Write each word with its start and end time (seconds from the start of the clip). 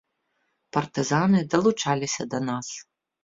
Партызаны 0.77 1.39
далучаліся 1.53 2.23
да 2.35 2.39
нас. 2.49 2.67